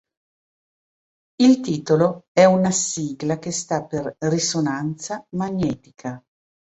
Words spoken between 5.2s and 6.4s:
magnetica".